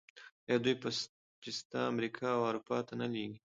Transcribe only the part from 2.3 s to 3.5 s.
او اروپا ته نه لیږي؟